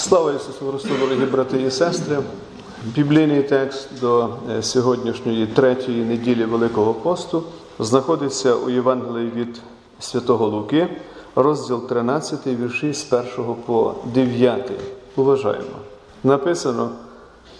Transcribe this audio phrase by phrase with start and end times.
[0.00, 2.18] Слава Ісусу Христу, дорогі брати і сестри.
[2.84, 7.42] Біблійний текст до е, сьогоднішньої третьої неділі Великого посту
[7.78, 9.60] знаходиться у Євангелії від
[9.98, 10.88] Святого Луки,
[11.36, 14.70] розділ 13, вірші з 1 по 9.
[15.16, 15.76] Уважаємо.
[16.24, 16.90] Написано: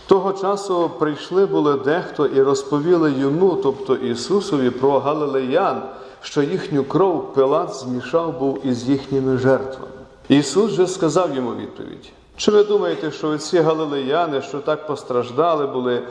[0.06, 5.82] того часу прийшли були дехто і розповіли йому, тобто Ісусові, про галилеян,
[6.20, 9.92] що їхню кров Пилат змішав був із їхніми жертвами.
[10.28, 16.02] Ісус же сказав йому відповідь: чи ви думаєте, що ці галилеяни, що так постраждали, були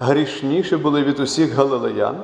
[0.00, 2.16] грішніші були від усіх галилеян?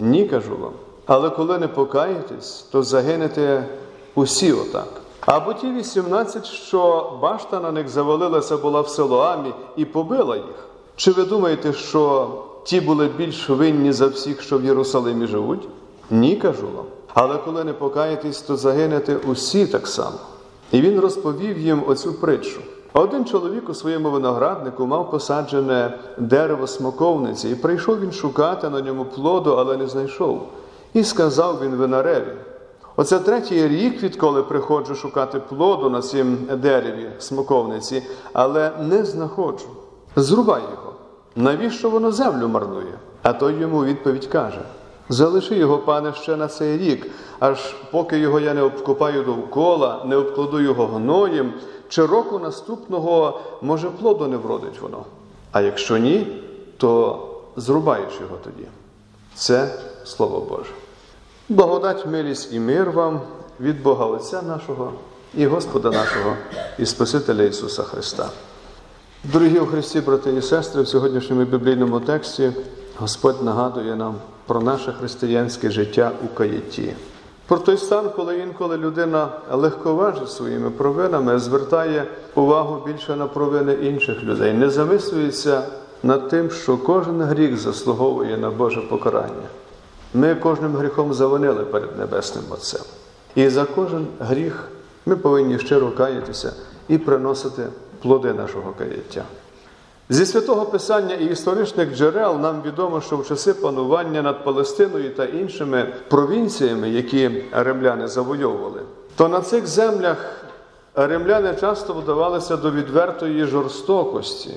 [0.00, 0.72] Ні, кажу вам.
[1.06, 3.66] Але коли не покаєтесь, то загинете
[4.14, 4.88] усі отак.
[5.20, 10.68] Або ті 18, що башта на них завалилася була в Силоамі і побила їх.
[10.96, 12.30] Чи ви думаєте, що
[12.64, 15.68] ті були більш винні за всіх, що в Єрусалимі живуть?
[16.10, 16.86] Ні, кажу вам.
[17.14, 20.18] Але коли не покаєтесь, то загинете усі так само.
[20.72, 22.60] І він розповів їм оцю притчу.
[22.98, 29.04] Один чоловік у своєму винограднику мав посаджене дерево смоковниці, і прийшов він шукати на ньому
[29.04, 30.48] плоду, але не знайшов.
[30.94, 32.32] І сказав він винареві:
[32.96, 39.68] Оце третій рік, відколи приходжу шукати плоду на цім дереві смоковниці, але не знаходжу.
[40.16, 40.92] Зрубай його.
[41.36, 42.98] Навіщо воно землю марнує?
[43.22, 44.60] А той йому відповідь каже:
[45.08, 50.16] Залиши його, пане, ще на цей рік, аж поки його я не обкопаю довкола, не
[50.16, 51.52] обкладу його гноєм,
[51.88, 55.04] чи року наступного, може, плоду не вродить воно.
[55.52, 56.42] А якщо ні,
[56.76, 57.24] то
[57.56, 58.68] зрубаєш його тоді.
[59.34, 60.70] Це Слово Боже.
[61.48, 63.20] Благодать, милість і мир вам
[63.60, 64.92] від Бога Отця нашого
[65.34, 66.36] і Господа нашого
[66.78, 68.30] і Спасителя Ісуса Христа.
[69.24, 72.52] Дорогі у Христі, брати і сестри, в сьогоднішньому біблійному тексті
[72.96, 74.14] Господь нагадує нам
[74.46, 76.94] про наше християнське життя у каєті.
[77.48, 82.04] Про той стан, коли інколи людина легковажить своїми провинами, звертає
[82.34, 85.62] увагу більше на провини інших людей, не замислюється
[86.02, 89.48] над тим, що кожен гріх заслуговує на Боже покарання.
[90.14, 92.82] Ми кожним гріхом завинили перед Небесним Отцем.
[93.34, 94.68] І за кожен гріх
[95.06, 96.52] ми повинні щиро каятися
[96.88, 97.62] і приносити
[98.02, 99.24] плоди нашого каяття.
[100.10, 105.24] Зі святого Писання і історичних джерел нам відомо, що в часи панування над Палестиною та
[105.24, 108.82] іншими провінціями, які римляни завойовували,
[109.16, 110.44] то на цих землях
[110.94, 114.54] римляни часто вдавалися до відвертої жорстокості,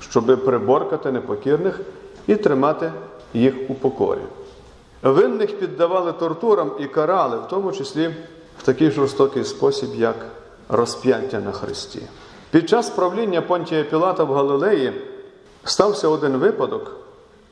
[0.00, 1.80] щоби приборкати непокірних
[2.26, 2.92] і тримати
[3.34, 4.22] їх у покорі.
[5.02, 8.14] Винних піддавали тортурам і карали, в тому числі
[8.58, 10.16] в такий жорстокий спосіб, як
[10.68, 12.02] розп'яття на Христі.
[12.54, 14.92] Під час правління Понтія Пілата в Галилеї
[15.64, 16.92] стався один випадок,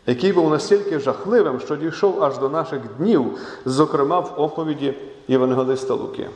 [0.06, 4.94] який був настільки жахливим, що дійшов аж до наших днів, зокрема в оповіді
[5.28, 6.28] Євангелиста Луки.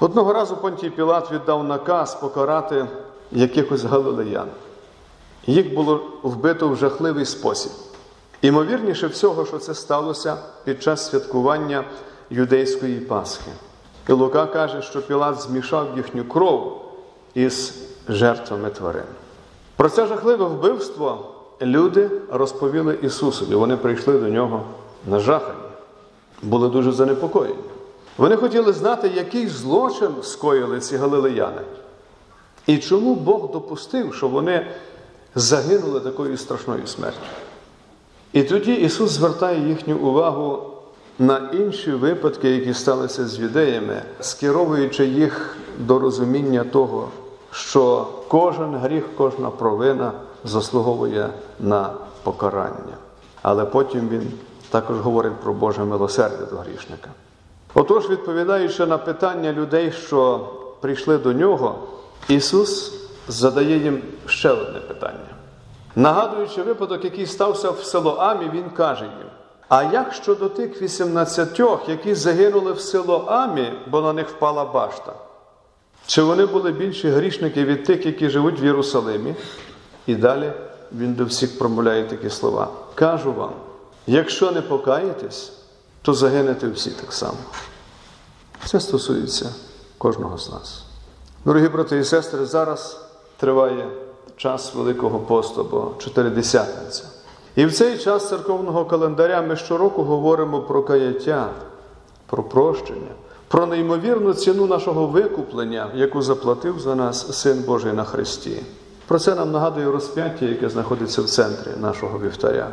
[0.00, 2.86] Одного разу Понтій Пілат віддав наказ покарати
[3.32, 4.48] якихось галилеян.
[5.46, 7.72] Їх було вбито в жахливий спосіб.
[8.40, 11.84] Імовірніше всього, що це сталося під час святкування
[12.30, 13.50] юдейської Пасхи.
[14.08, 16.82] І Лука каже, що Пілат змішав їхню кров
[17.34, 17.74] із
[18.08, 19.04] жертвами тварин.
[19.76, 21.26] Про це жахливе вбивство
[21.62, 23.54] люди розповіли Ісусові.
[23.54, 24.64] Вони прийшли до нього
[25.06, 25.58] нажахані,
[26.42, 27.56] були дуже занепокоєні.
[28.16, 31.62] Вони хотіли знати, який злочин скоїли ці галилеяни.
[32.66, 34.66] І чому Бог допустив, що вони
[35.34, 37.18] загинули такою страшною смертю.
[38.32, 40.62] І тоді Ісус звертає їхню увагу
[41.18, 47.08] на інші випадки, які сталися з юдеями, скеровуючи їх до розуміння того,
[47.52, 50.12] що кожен гріх, кожна провина
[50.44, 51.28] заслуговує
[51.60, 51.90] на
[52.22, 52.96] покарання.
[53.42, 54.32] Але потім він
[54.70, 57.10] також говорить про Боже милосердя до грішника.
[57.74, 60.48] Отож, відповідаючи на питання людей, що
[60.80, 61.78] прийшли до нього,
[62.28, 62.94] Ісус
[63.28, 65.18] задає їм ще одне питання.
[65.96, 69.28] Нагадуючи випадок, який стався в Силоамі, Він каже їм:
[69.68, 75.12] А як щодо тих 18, які загинули в Силоамі, бо на них впала башта?
[76.06, 79.34] Чи вони були більші грішники від тих, які живуть в Єрусалимі?
[80.06, 80.52] І далі
[80.98, 82.68] він до всіх промовляє такі слова.
[82.94, 83.52] Кажу вам:
[84.06, 85.52] якщо не покаєтесь,
[86.02, 87.38] то загинете всі так само.
[88.64, 89.54] Це стосується
[89.98, 90.84] кожного з нас.
[91.44, 93.00] Дорогі брати і сестри, зараз
[93.36, 93.88] триває
[94.36, 97.04] час Великого посту або Чотиридесятниця.
[97.56, 101.48] І в цей час церковного календаря ми щороку говоримо про каяття,
[102.26, 103.10] про прощення,
[103.52, 108.62] про неймовірну ціну нашого викуплення, яку заплатив за нас Син Божий на Христі.
[109.06, 112.70] Про це нам нагадує розп'яття, яке знаходиться в центрі нашого вівтаря.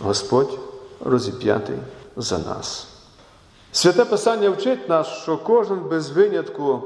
[0.00, 0.58] Господь
[1.04, 1.76] розіп'ятий
[2.16, 2.88] за нас.
[3.72, 6.82] Святе Писання вчить нас, що кожен без винятку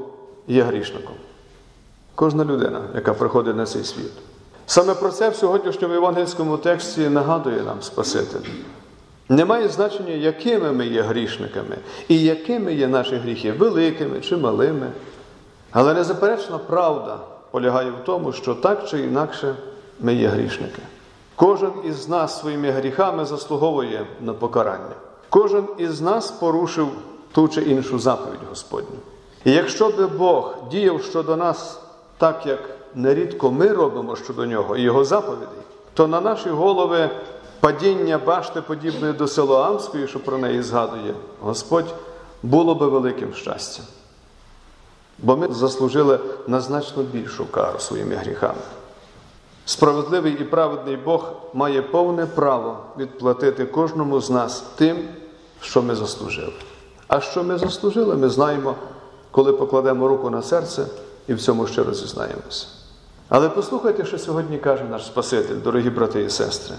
[0.47, 1.15] є грішником.
[2.15, 4.11] кожна людина, яка приходить на цей світ.
[4.65, 8.49] Саме про це в сьогоднішньому євангельському тексті нагадує нам Спаситель.
[9.31, 14.87] Немає значення, якими ми є грішниками і якими є наші гріхи, великими чи малими.
[15.71, 17.19] Але незаперечна правда
[17.51, 19.55] полягає в тому, що так чи інакше
[19.99, 20.81] ми є грішники.
[21.35, 24.95] Кожен із нас своїми гріхами заслуговує на покарання.
[25.29, 26.87] Кожен із нас порушив
[27.31, 28.99] ту чи іншу заповідь Господню.
[29.45, 31.79] І якщо би Бог діяв щодо нас
[32.17, 32.59] так, як
[32.95, 35.47] нерідко ми робимо щодо нього і його заповідей,
[35.93, 37.09] то на наші голови
[37.61, 41.93] падіння башти, подібної до Силоамської, що про неї згадує Господь,
[42.43, 43.85] було би великим щастям.
[45.19, 48.61] Бо ми заслужили на значно більшу кару своїми гріхами.
[49.65, 55.07] Справедливий і праведний Бог має повне право відплатити кожному з нас тим,
[55.61, 56.53] що ми заслужили.
[57.07, 58.75] А що ми заслужили, ми знаємо,
[59.31, 60.85] коли покладемо руку на серце
[61.27, 62.67] і в цьому щиро зізнаємося.
[63.29, 66.75] Але послухайте, що сьогодні каже наш Спаситель, дорогі брати і сестри.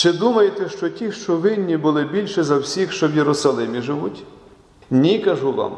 [0.00, 4.22] Чи думаєте, що ті, що винні, були більше за всіх, що в Єрусалимі живуть?
[4.90, 5.76] Ні, кажу вам,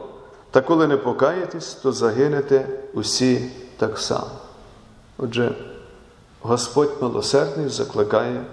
[0.51, 4.31] та коли не покаєтесь, то загинете усі так само.
[5.19, 5.55] Отже,
[6.41, 8.45] Господь милосердний закликає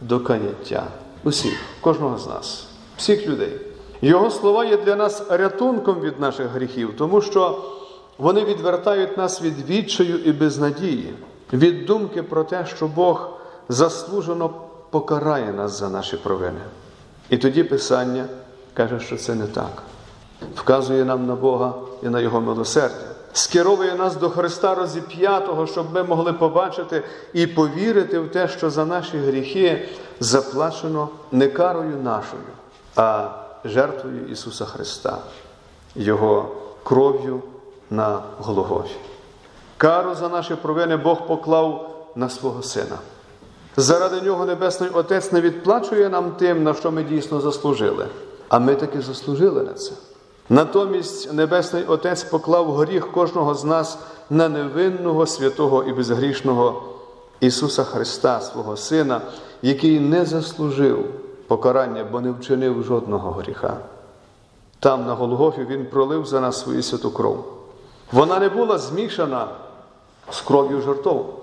[0.00, 0.86] до каяття
[1.24, 2.66] усіх, кожного з нас,
[2.96, 3.60] всіх людей.
[4.02, 7.64] Його слова є для нас рятунком від наших гріхів, тому що
[8.18, 11.14] вони відвертають нас від відчаю і безнадії,
[11.52, 13.30] від думки про те, що Бог
[13.68, 14.50] заслужено
[14.90, 16.60] покарає нас за наші провини.
[17.30, 18.24] І тоді Писання
[18.74, 19.82] каже, що це не так.
[20.54, 26.02] Вказує нам на Бога і на Його милосердя, скеровує нас до Христа розіп'ятого, щоб ми
[26.02, 27.02] могли побачити
[27.32, 29.88] і повірити в те, що за наші гріхи
[30.20, 32.42] заплачено не карою нашою,
[32.96, 33.28] а
[33.64, 35.18] жертвою Ісуса Христа,
[35.94, 36.48] Його
[36.84, 37.42] кров'ю
[37.90, 38.96] на Голгофі.
[39.76, 42.96] Кару за наші провини Бог поклав на свого Сина.
[43.78, 48.06] Заради нього Небесний Отець не відплачує нам тим, на що ми дійсно заслужили,
[48.48, 49.92] а ми таки заслужили на це.
[50.48, 53.98] Натомість Небесний Отець поклав гріх кожного з нас
[54.30, 56.82] на невинного, святого і безгрішного
[57.40, 59.20] Ісуса Христа, свого Сина,
[59.62, 61.04] який не заслужив
[61.46, 63.76] покарання, бо не вчинив жодного гріха.
[64.80, 67.44] Там, на Голгофі, Він пролив за нас свою святу кров.
[68.12, 69.48] Вона не була змішана
[70.30, 71.34] з кров'ю жертов.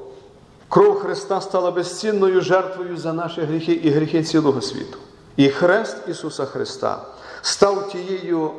[0.69, 4.97] Кров Христа стала безцінною жертвою за наші гріхи і гріхи цілого світу.
[5.38, 7.01] І хрест Ісуса Христа
[7.41, 8.51] став тією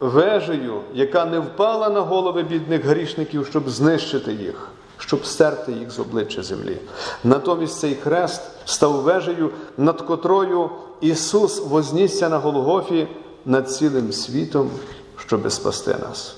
[0.00, 4.68] вежею, яка не впала на голови бідних грішників, щоб знищити їх,
[4.98, 6.78] щоб стерти їх з обличчя землі.
[7.24, 13.08] Натомість цей хрест став вежею, над котрою Ісус вознісся на Голгофі
[13.44, 14.70] над цілим світом,
[15.16, 16.36] щоби спасти нас.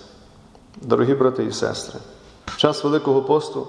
[0.83, 2.01] Дорогі брати і сестри,
[2.57, 3.69] час Великого посту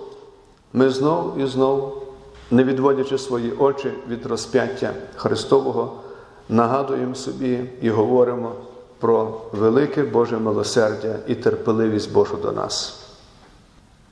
[0.73, 2.03] ми знов і знов,
[2.51, 5.93] не відводячи свої очі від розп'яття Христового,
[6.49, 8.51] нагадуємо собі і говоримо
[8.99, 13.03] про велике Боже милосердя і терпеливість Божу до нас.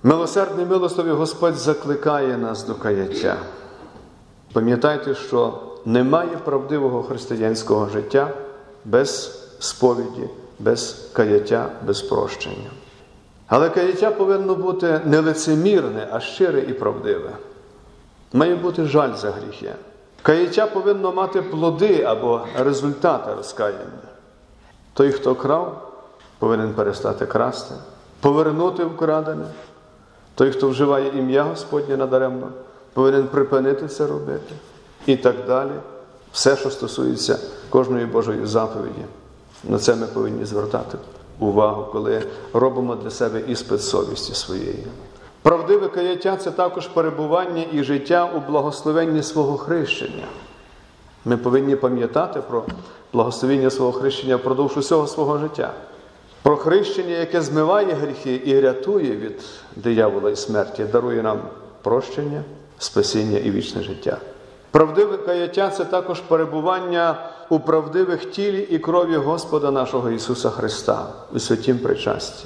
[0.04, 3.38] Милосердний милостивий Господь закликає нас до каяття.
[4.54, 8.34] Пам'ятайте, що немає правдивого християнського життя
[8.86, 10.30] без сповіді,
[10.60, 12.70] без каяття, без прощення.
[13.48, 17.30] Але каяття повинно бути не лицемірне, а щире і правдиве.
[18.34, 19.74] Має бути жаль за гріхи.
[20.22, 24.10] Каяття повинно мати плоди або результати розкаяння.
[24.94, 25.92] Той, хто крав,
[26.40, 27.76] повинен перестати красти,
[28.20, 29.46] повернути вкрадене.
[30.36, 32.48] Той, хто вживає ім'я Господнє надаремно,
[32.94, 34.56] повинен припинити це робити.
[35.06, 35.72] І так далі.
[36.32, 39.06] Все, що стосується кожної Божої заповіді.
[39.64, 40.98] На це ми повинні звертати
[41.40, 42.24] увагу, коли
[42.54, 44.88] робимо для себе іспит совісті своєї.
[45.42, 50.24] Правдиве каяття це також перебування і життя у благословенні свого хрещення.
[51.26, 52.64] Ми повинні пам'ятати про
[53.14, 55.74] благословення свого хрещення впродовж усього свого життя,
[56.42, 59.44] про хрещення, яке змиває гріхи і рятує від
[59.76, 61.40] диявола і смерті, дарує нам
[61.82, 62.44] прощення,
[62.78, 64.18] спасіння і вічне життя.
[64.72, 67.18] Правдиве каяття це також перебування
[67.50, 72.46] у правдивих тілі і крові Господа нашого Ісуса Христа у святім причасті.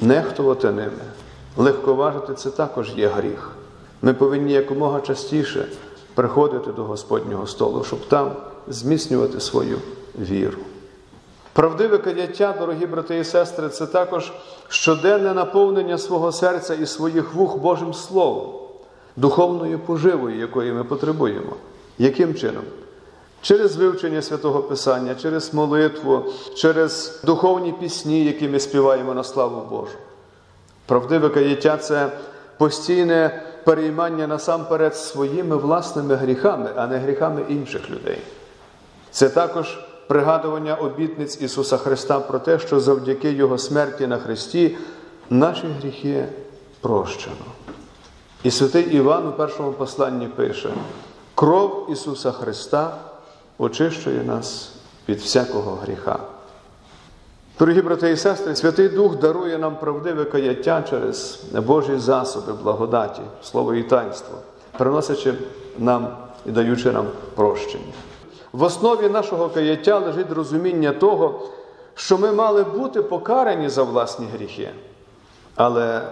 [0.00, 1.02] Нехтувати ними,
[1.56, 3.50] легковажити це також є гріх.
[4.02, 5.66] Ми повинні якомога частіше
[6.14, 8.32] приходити до Господнього столу, щоб там
[8.68, 9.78] зміцнювати свою
[10.18, 10.58] віру.
[11.52, 14.32] Правдиве каяття, дорогі брати і сестри, це також
[14.68, 18.52] щоденне наповнення свого серця і своїх вух Божим Словом,
[19.16, 21.56] духовною поживою, якої ми потребуємо.
[21.98, 22.62] Яким чином?
[23.42, 26.24] Через вивчення святого Писання, через молитву,
[26.56, 29.96] через духовні пісні, які ми співаємо на славу Божу.
[30.86, 32.12] Правдиве каяття це
[32.58, 38.18] постійне переймання насамперед своїми власними гріхами, а не гріхами інших людей.
[39.10, 44.76] Це також пригадування обітниць Ісуса Христа про те, що завдяки Його смерті на Христі
[45.30, 46.28] наші гріхи
[46.80, 47.36] прощено.
[48.42, 50.70] І святий Іван у першому посланні пише:
[51.34, 52.98] кров Ісуса Христа
[53.58, 54.72] очищує нас
[55.08, 56.18] від всякого гріха.
[57.58, 63.74] Дорогі брати і сестри, Святий Дух дарує нам правдиве каяття через Божі засоби, благодаті, слово
[63.74, 64.38] і таїнство,
[64.78, 65.34] приносячи
[65.78, 66.16] нам
[66.46, 67.92] і даючи нам прощення.
[68.52, 71.48] В основі нашого каяття лежить розуміння того,
[71.94, 74.70] що ми мали бути покарані за власні гріхи,
[75.54, 76.02] але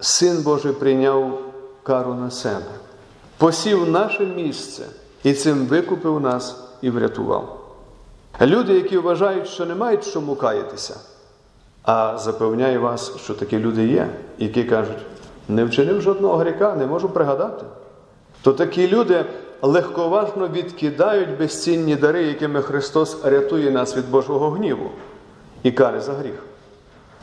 [0.00, 1.38] Син Божий прийняв
[1.82, 2.72] кару на себе,
[3.38, 4.86] посів наше місце
[5.22, 7.58] і цим викупив нас і врятував.
[8.40, 11.00] Люди, які вважають, що не мають чому каятися,
[11.82, 14.08] а запевняю вас, що такі люди є,
[14.38, 14.98] які кажуть,
[15.48, 17.64] не вчинив жодного гріха, не можу пригадати.
[18.42, 19.24] То такі люди
[19.62, 24.90] легковажно відкидають безцінні дари, якими Христос рятує нас від Божого гніву
[25.62, 26.42] і кари за гріх.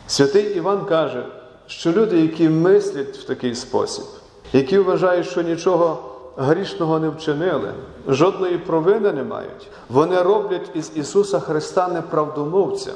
[0.08, 1.25] Святий Іван каже,
[1.68, 4.06] що люди, які мислять в такий спосіб,
[4.54, 6.09] які вважають, що нічого
[6.39, 7.74] грішного не вчинили,
[8.08, 12.91] жодної провини не мають, вони роблять із Ісуса Христа неправдомовця.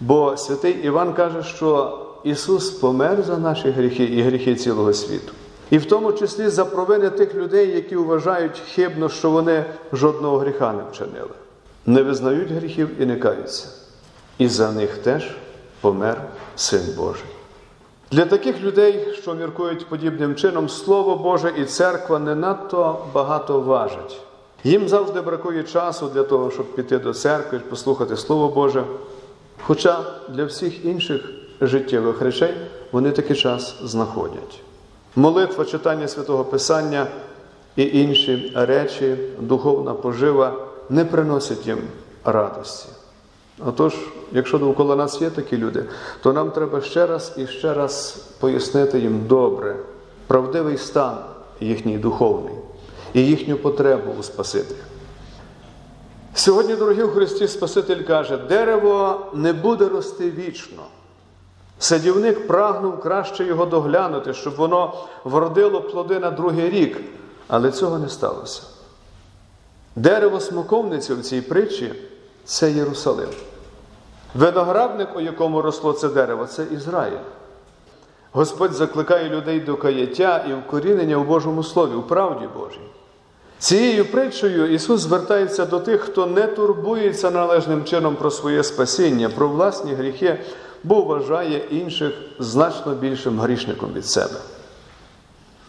[0.00, 5.32] Бо святий Іван каже, що Ісус помер за наші гріхи і гріхи цілого світу.
[5.70, 10.72] І в тому числі за провини тих людей, які вважають хибно, що вони жодного гріха
[10.72, 11.30] не вчинили,
[11.86, 13.68] не визнають гріхів і не каються.
[14.38, 15.36] І за них теж
[15.80, 16.22] помер
[16.56, 17.37] Син Божий.
[18.10, 24.20] Для таких людей, що міркують подібним чином, Слово Боже і церква не надто багато важать.
[24.64, 28.84] Їм завжди бракує часу для того, щоб піти до церкви, послухати Слово Боже.
[29.62, 32.54] Хоча для всіх інших життєвих речей
[32.92, 34.60] вони такий час знаходять.
[35.16, 37.06] Молитва, читання святого Писання
[37.76, 40.52] і інші речі, духовна пожива
[40.90, 41.78] не приносять їм
[42.24, 42.88] радості.
[43.66, 43.94] Отож,
[44.32, 45.84] якщо довкола нас є такі люди,
[46.22, 49.76] то нам треба ще раз і ще раз пояснити їм добре,
[50.26, 51.16] правдивий стан
[51.60, 52.54] їхній духовний
[53.14, 54.78] і їхню потребу у Спасителі.
[56.34, 60.82] Сьогодні, дорогі в Христі, Спаситель каже, дерево не буде рости вічно.
[61.78, 67.00] Садівник прагнув краще його доглянути, щоб воно вродило плоди на другий рік,
[67.48, 68.62] але цього не сталося.
[69.96, 71.94] Дерево смоковниці в цій притчі
[72.44, 73.28] це Єрусалим.
[74.34, 77.18] Виноградник, у якому росло це дерево, це Ізраїль.
[78.32, 82.88] Господь закликає людей до каяття і вкорінення у Божому Слові, у правді Божій.
[83.58, 89.48] Цією притчею Ісус звертається до тих, хто не турбується належним чином про своє спасіння, про
[89.48, 90.38] власні гріхи,
[90.84, 94.40] бо вважає інших значно більшим грішником від себе.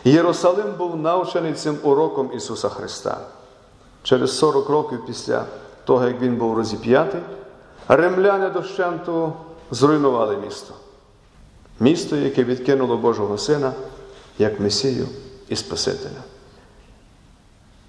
[0.03, 3.17] Єрусалим був навчений цим уроком Ісуса Христа.
[4.03, 5.45] Через 40 років після
[5.85, 7.21] того, як Він був розіп'ятий,
[7.89, 9.33] римляни дощенту
[9.71, 10.73] зруйнували місто.
[11.79, 13.73] Місто, яке відкинуло Божого Сина
[14.37, 15.07] як Месію
[15.47, 16.21] і Спасителя.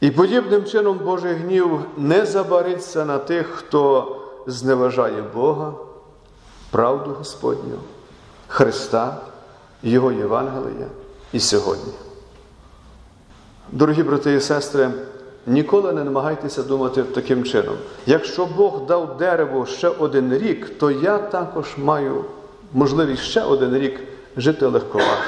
[0.00, 4.16] І подібним чином Божий гнів не забариться на тих, хто
[4.46, 5.74] зневажає Бога,
[6.70, 7.78] правду Господню,
[8.48, 9.16] Христа,
[9.82, 10.86] Його Євангелія
[11.32, 11.92] і сьогодні.
[13.72, 14.90] Дорогі брати і сестри,
[15.46, 17.74] ніколи не намагайтеся думати таким чином.
[18.06, 22.24] Якщо Бог дав дереву ще один рік, то я також маю
[22.72, 24.00] можливість ще один рік
[24.36, 25.22] жити легковато,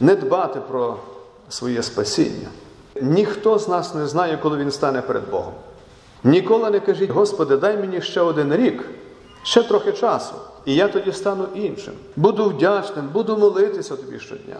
[0.00, 0.96] не дбати про
[1.48, 2.48] своє спасіння.
[3.02, 5.52] Ніхто з нас не знає, коли він стане перед Богом.
[6.24, 8.84] Ніколи не кажіть, Господи, дай мені ще один рік,
[9.42, 11.94] ще трохи часу, і я тоді стану іншим.
[12.16, 14.56] Буду вдячним, буду молитися тобі щодня.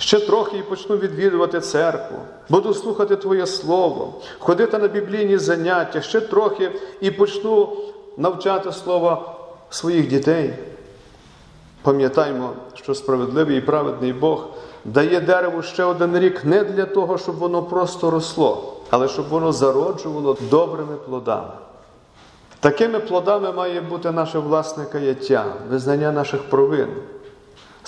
[0.00, 6.20] Ще трохи і почну відвідувати церкву, буду слухати Твоє Слово, ходити на біблійні заняття, ще
[6.20, 7.76] трохи і почну
[8.16, 9.34] навчати Слово
[9.70, 10.54] своїх дітей.
[11.82, 14.46] Пам'ятаймо, що справедливий і праведний Бог
[14.84, 19.52] дає дереву ще один рік не для того, щоб воно просто росло, але щоб воно
[19.52, 21.52] зароджувало добрими плодами.
[22.60, 26.88] Такими плодами має бути наше власне каяття, визнання наших провин,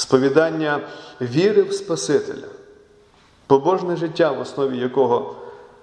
[0.03, 0.81] сповідання
[1.21, 2.49] віри в Спасителя,
[3.47, 5.35] побожне життя, в основі якого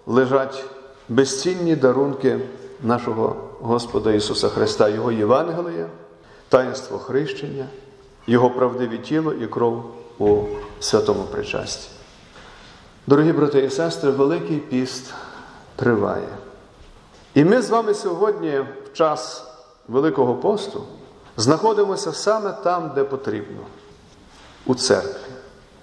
[0.05, 0.63] лежать
[1.09, 2.39] безцінні дарунки
[2.83, 5.88] нашого Господа Ісуса Христа, Його Євангелія,
[6.49, 7.65] таїнство хрещення,
[8.27, 9.83] Його правдиве тіло і кров
[10.19, 10.43] у
[10.79, 11.89] святому причасті.
[13.07, 15.13] Дорогі брати і сестри, Великий піст
[15.75, 16.27] триває.
[17.33, 19.43] І ми з вами сьогодні, в час
[19.88, 20.83] Великого посту,
[21.38, 23.59] знаходимося саме там, де потрібно.
[24.69, 25.31] У церкві,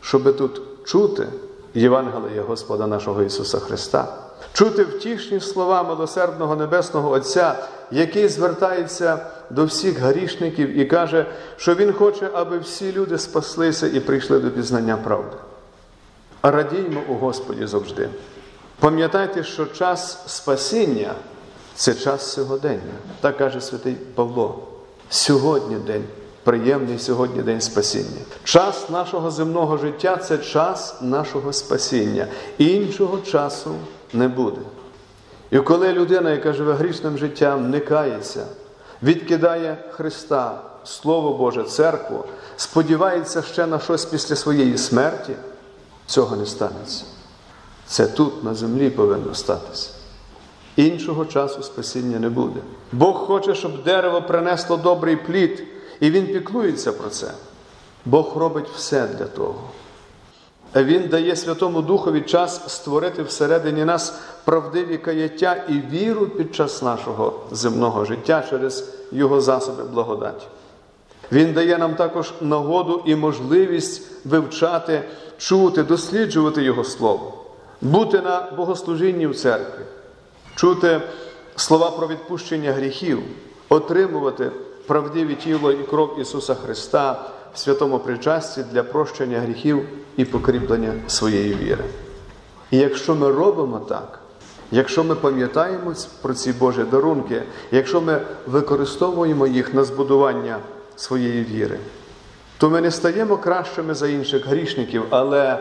[0.00, 1.26] щоб тут чути
[1.75, 4.16] Євангелія Господа нашого Ісуса Христа,
[4.52, 7.55] чути втішні слова милосердного Небесного Отця,
[7.90, 11.26] який звертається до всіх грішників і каже,
[11.57, 15.37] що Він хоче, аби всі люди спаслися і прийшли до пізнання правди.
[16.43, 18.09] Радіймо у Господі завжди.
[18.81, 21.14] Пам'ятайте, що час спасіння
[21.75, 22.95] це час сьогодення.
[23.21, 24.59] Так каже святий Павло.
[25.11, 26.05] Сьогодні день,
[26.47, 28.21] приємний сьогодні день спасіння.
[28.45, 32.26] Час нашого земного життя це час нашого спасіння.
[32.59, 33.75] Іншого часу
[34.12, 34.61] не буде.
[35.50, 38.47] І коли людина, яка живе грішним життям, не кається,
[39.03, 42.25] відкидає Христа, Слово Боже, церкву,
[42.57, 45.33] сподівається ще на щось після своєї смерті,
[46.07, 47.05] цього не станеться.
[47.87, 49.91] Це тут, на землі, повинно статися.
[50.76, 52.61] Іншого часу спасіння не буде.
[52.93, 57.31] Бог хоче, щоб дерево принесло добрий плід, і Він піклується про це.
[58.05, 59.61] Бог робить все для того.
[60.76, 67.41] Він дає Святому Духові час створити всередині нас правдиві каяття і віру під час нашого
[67.50, 70.47] земного життя через Його засоби благодаті.
[71.33, 75.03] Він дає нам також нагоду і можливість вивчати,
[75.38, 77.45] чути, досліджувати Його Слово,
[77.81, 79.85] бути на богослужінні в церкві,
[80.55, 81.00] чути
[81.57, 83.23] слова про відпущення гріхів,
[83.69, 84.50] отримувати
[84.87, 91.55] правдиві тіло і кров Ісуса Христа в святому причасті для прощення гріхів і покріплення своєї
[91.55, 91.85] віри.
[92.71, 94.19] І якщо ми робимо так,
[94.71, 100.59] якщо ми пам'ятаємо про ці Божі дарунки, якщо ми використовуємо їх на збудування
[100.97, 101.78] своєї віри,
[102.59, 105.59] то ми не стаємо кращими за інших грішників, але,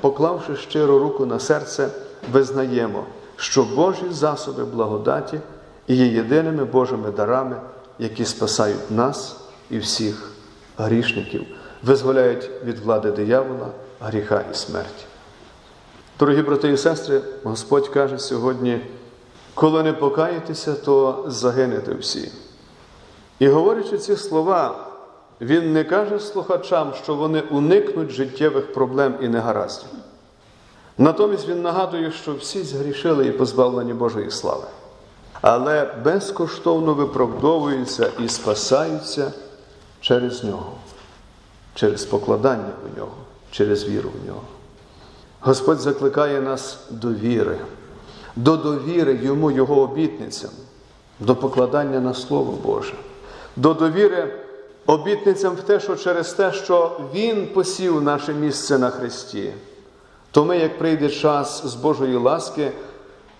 [0.00, 1.88] поклавши щиру руку на серце,
[2.32, 3.04] визнаємо,
[3.36, 5.40] що Божі засоби благодаті
[5.88, 7.56] є єдиними Божими дарами,
[7.98, 9.36] які спасають нас
[9.70, 10.30] і всіх
[10.76, 11.46] грішників,
[11.82, 13.66] визволяють від влади диявола,
[14.00, 15.04] гріха і смерті.
[16.18, 18.80] Дорогі брати і сестри, Господь каже сьогодні,
[19.54, 22.32] коли не покаєтеся, то загинете всі.
[23.38, 24.86] І говорячи ці слова,
[25.40, 29.88] Він не каже слухачам, що вони уникнуть життєвих проблем і негараздів.
[30.98, 34.64] Натомість Він нагадує, що всі згрішили і позбавлені Божої слави,
[35.40, 39.32] але безкоштовно виправдовуються і спасаються
[40.00, 40.72] через нього,
[41.74, 43.14] через покладання у нього,
[43.50, 44.42] через віру в нього.
[45.40, 47.58] Господь закликає нас до віри,
[48.36, 50.50] до довіри Йому, Його обітницям,
[51.20, 52.94] до покладання на Слово Боже,
[53.56, 54.34] до довіри
[54.86, 59.52] обітницям в те, що через те, що Він посів наше місце на Христі,
[60.30, 62.72] то ми, як прийде час з Божої ласки,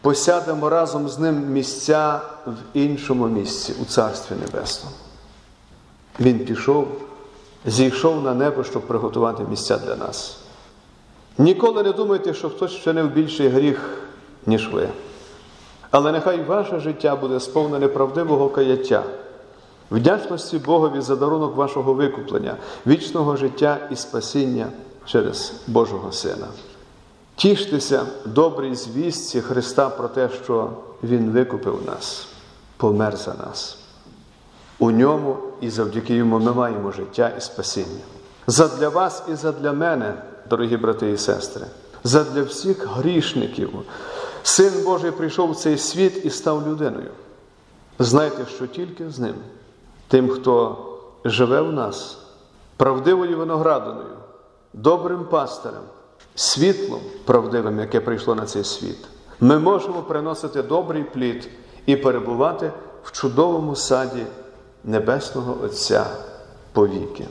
[0.00, 4.96] посядемо разом з Ним місця в іншому місці, у Царстві Небесному.
[6.20, 6.88] Він пішов,
[7.66, 10.38] зійшов на небо, щоб приготувати місця для нас.
[11.38, 13.98] Ніколи не думайте, що хтось вчинив більший гріх,
[14.46, 14.88] ніж ви.
[15.90, 19.04] Але нехай ваше життя буде сповнене правдивого каяття,
[19.90, 22.56] вдячності Богові за дарунок вашого викуплення,
[22.86, 24.66] вічного життя і спасіння
[25.06, 26.46] через Божого Сина.
[27.38, 30.70] Тіштеся добрій звістці Христа про те, що
[31.02, 32.28] Він викупив нас,
[32.76, 33.78] помер за нас.
[34.78, 38.04] У ньому і завдяки йому ми маємо життя і спасіння.
[38.46, 40.14] Задля вас і задля мене,
[40.50, 41.66] дорогі брати і сестри,
[42.04, 43.70] задля всіх грішників,
[44.42, 47.10] Син Божий прийшов в цей світ і став людиною.
[47.98, 49.34] Знайте, що тільки з ним,
[50.08, 50.76] тим, хто
[51.24, 52.18] живе в нас,
[52.76, 54.16] правдивою виноградиною,
[54.72, 55.82] добрим пастирем,
[56.38, 58.98] світлом правдивим, яке прийшло на цей світ,
[59.40, 61.48] ми можемо приносити добрий плід
[61.86, 62.72] і перебувати
[63.02, 64.22] в чудовому саді
[64.84, 66.06] Небесного Отця
[66.72, 67.24] повіки.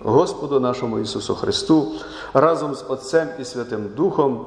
[0.00, 1.92] Господу нашому Ісусу Христу
[2.34, 4.46] разом з Отцем і Святим Духом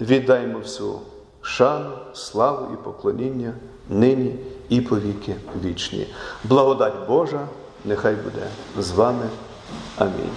[0.00, 0.98] віддаймо всю
[1.42, 3.52] шану, славу і поклоніння
[3.88, 4.36] нині
[4.68, 6.06] і повіки вічні.
[6.44, 7.40] Благодать Божа,
[7.84, 8.46] нехай буде
[8.78, 9.24] з вами.
[9.96, 10.30] Амінь.